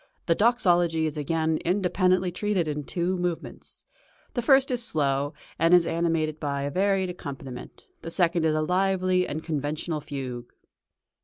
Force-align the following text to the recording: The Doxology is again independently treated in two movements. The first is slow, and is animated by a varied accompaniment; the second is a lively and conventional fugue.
The 0.25 0.33
Doxology 0.33 1.05
is 1.05 1.15
again 1.15 1.57
independently 1.57 2.31
treated 2.31 2.67
in 2.67 2.85
two 2.85 3.15
movements. 3.17 3.85
The 4.33 4.41
first 4.41 4.71
is 4.71 4.81
slow, 4.81 5.35
and 5.59 5.75
is 5.75 5.85
animated 5.85 6.39
by 6.39 6.63
a 6.63 6.71
varied 6.71 7.11
accompaniment; 7.11 7.85
the 8.01 8.09
second 8.09 8.43
is 8.43 8.55
a 8.55 8.63
lively 8.63 9.27
and 9.27 9.43
conventional 9.43 10.01
fugue. 10.01 10.51